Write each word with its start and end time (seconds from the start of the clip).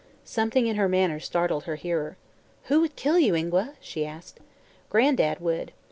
Something 0.25 0.65
in 0.65 0.77
her 0.77 0.89
manner 0.89 1.19
startled 1.19 1.65
her 1.65 1.75
hearer. 1.75 2.17
"Who 2.63 2.81
would 2.81 2.95
kill 2.95 3.19
you, 3.19 3.35
Ingua?" 3.35 3.75
she 3.79 4.03
asked. 4.03 4.39
"Gran'dad 4.89 5.39
would." 5.39 5.73